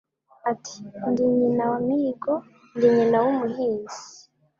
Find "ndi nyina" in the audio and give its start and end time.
1.09-1.63, 2.75-3.17